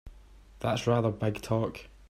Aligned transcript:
That's 0.61 0.87
rather 0.87 1.11
big 1.11 1.43
talk! 1.43 1.85